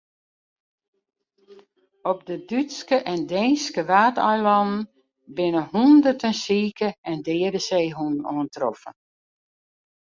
[2.13, 4.81] Op de Dútske en Deenske Waadeilannen
[5.37, 8.95] binne hûnderten sike en deade seehûnen oantroffen.